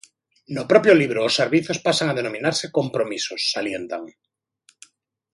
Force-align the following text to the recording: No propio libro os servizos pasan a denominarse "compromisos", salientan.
No 0.55 0.63
propio 0.71 0.93
libro 1.01 1.19
os 1.27 1.35
servizos 1.41 1.81
pasan 1.87 2.07
a 2.09 2.17
denominarse 2.19 2.65
"compromisos", 2.79 3.41
salientan. 3.53 4.03